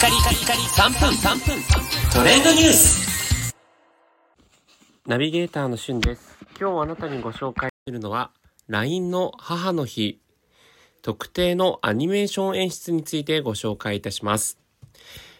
[0.00, 1.62] カリカリカリ3分3分
[2.14, 3.54] トレンドニュース
[5.06, 6.38] ナビゲーターのしゅんです。
[6.58, 8.30] 今日あなたにご紹介するのは
[8.68, 10.18] LINE の母の日
[11.02, 14.58] 特定のアニメーション演出についてご紹介いたします。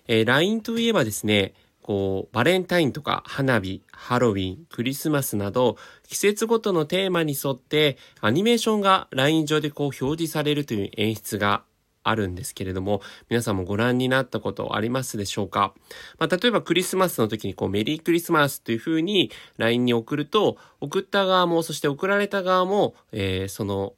[0.07, 11.63] えー LINE といえばですね、こう、バレンタインとか花火、ハロウィン、クリスマスなど、季節ごとのテーマに沿って、アニメーションが LINE 上でこう表示されるという演出が
[12.03, 15.75] あるんですけれども、皆さんもご覧になったことありますでしょうか？
[16.19, 23.95] まあ、例えばクリスマスの時にこうメリークリスマスというふうに LINE に送ると、送った側も、そして送られた側も、えーその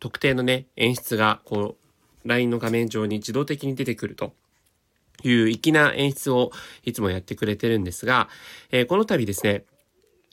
[0.00, 1.76] 特定のね、演出がこ
[2.24, 4.34] う LINE の画面上に自動的に出てくると。
[5.24, 6.50] いう粋な演出を
[6.84, 8.28] いつもやってくれてるんですが、
[8.72, 9.64] えーこの度ですね、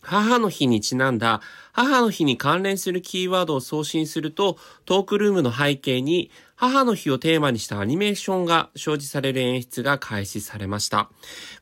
[0.02, 1.41] 母の日にちなんだ
[1.73, 11.10] 母の日に関連するキーワードを送信するとトークルームの背景に母の日をテーマにしたアニメーションが表示される演出が開始されました。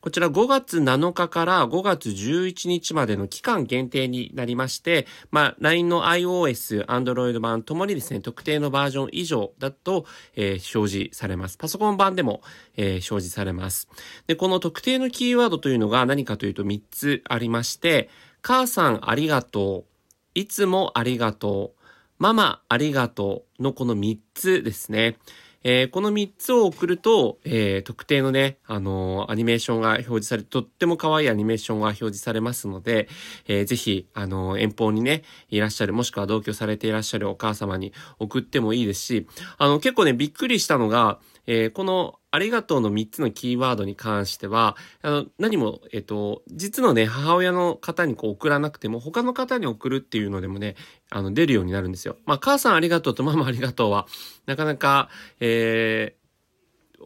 [0.02, 11.60] こちら5月7日から5月11日までの期間限定になりまして、まあ、LINE の iOS、Android 版ともにですね、特定のバージョン以上だと、えー表示されます。
[11.60, 12.42] パソコン版でも、
[12.76, 13.88] えー表示されます。
[14.26, 18.10] で、この特定のキーワードというのが何かというと3つありまして、
[18.42, 19.98] 母さんありがとう、
[20.34, 21.77] いつもありがとう、
[22.20, 25.18] ママありがとうのこの3つですね。
[25.64, 33.08] えーこの3つを送ると、えー特定のね、あのーアニメーションが表示され、とっても可愛いアニメーションが表示されますので、
[33.48, 39.28] えーぜひ、あの遠方にね、いらっしゃる、もしくは同居されていらっしゃるお母様に送ってもいいですし、
[39.60, 50.76] あの、結構ね、びっくりしたのが、えこの、ありがとうの3つのキーワードに関しては、あの、何も、えっと、実のね、母親の方にこう送らなくても、他の方に送るっていうのでもね、
[51.10, 52.18] あの、出るようになるんですよ。
[52.26, 54.08] まあ、母さんありがとうとママありがとうは、
[54.46, 56.28] なかなか、えー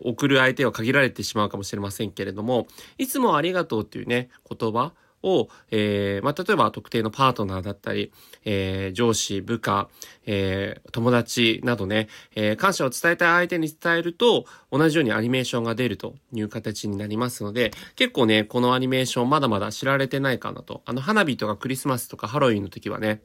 [0.04, 4.94] 送る相手は限られてしまうかもしれませんけれども、いつもありがとうっていうね、言葉
[5.24, 8.12] を、えーまあ、例えば特定のパートナーだったり、
[8.46, 9.90] えー上司、部下、
[10.26, 20.82] えー友達などね、え感謝を伝えたい相手に伝えると、同じようにアニメーションが出るという形になりますので、結構ね、このアニメーションまだまだ知られてないかなと。
[20.86, 23.22] あの、花火とかクリスマスとかハロウィンの時はね、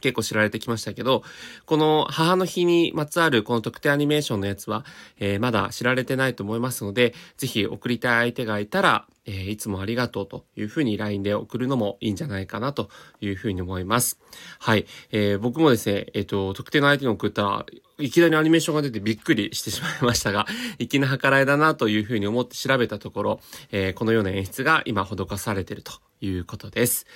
[0.00, 1.22] 結構知られてきましたけど、
[1.64, 4.84] この母の日にまつわるこの特定アニメーションのやつは、
[5.18, 12.88] えーまだ知られてないと思いますので、ぜひ送りたい相手がいたら、えーいつもありがとうというふうに LINE で送るのもいいんじゃないかなと
[13.20, 14.18] いうふうに思います。
[14.58, 14.86] はい。
[15.12, 17.66] えー僕もですね、えっ、と、特定の相手に送ったら、
[17.98, 20.46] いきなりアニメーションが出てびっくりしてしまいましたが、
[20.78, 23.40] 粋な計らいだなというふうに思って調べたところ、
[23.72, 27.06] えこのような演出が今施されているということです。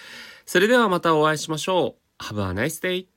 [0.47, 2.00] それではまたお会いしましょう。
[2.20, 3.08] Have a nice day!